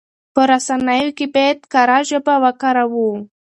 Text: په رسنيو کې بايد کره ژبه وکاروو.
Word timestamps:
په 0.33 0.41
رسنيو 0.51 1.15
کې 1.17 1.25
بايد 1.35 1.59
کره 1.73 1.97
ژبه 2.09 2.35
وکاروو. 2.43 3.09